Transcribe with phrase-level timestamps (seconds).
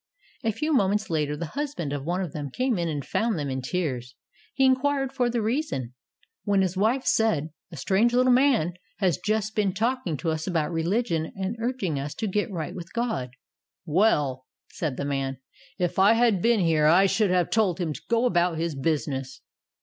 [0.43, 3.51] A few moments later the husband of one of them came in and found them
[3.51, 4.15] in tears.
[4.55, 5.93] He inquired for the reason,
[6.43, 7.43] when his wife 52 THE soul winner's secret.
[7.43, 11.99] said, "A strange little man has just been talking to us about religion and urging
[11.99, 13.29] us to get right with God."
[13.85, 15.37] "Well," said the man,
[15.77, 19.41] "if I had been here I should have told him to go about his business."